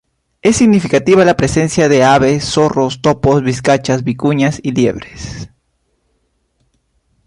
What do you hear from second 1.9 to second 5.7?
aves, zorros, topos, vizcachas, vicuña y liebres.